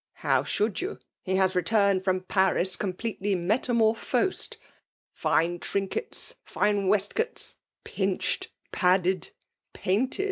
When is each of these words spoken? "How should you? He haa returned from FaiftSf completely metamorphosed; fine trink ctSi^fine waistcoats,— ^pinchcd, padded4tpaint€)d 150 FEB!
"How 0.25 0.43
should 0.43 0.81
you? 0.81 0.97
He 1.21 1.35
haa 1.35 1.49
returned 1.53 2.03
from 2.03 2.21
FaiftSf 2.21 2.79
completely 2.79 3.35
metamorphosed; 3.35 4.57
fine 5.13 5.59
trink 5.59 5.91
ctSi^fine 5.91 6.87
waistcoats,— 6.87 7.57
^pinchcd, 7.85 8.47
padded4tpaint€)d 8.73 8.89
150 9.29 9.33
FEB! 9.77 10.13